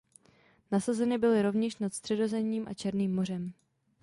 [0.71, 3.53] Nasazeny byly rovněž nad Středozemním a Černým mořem.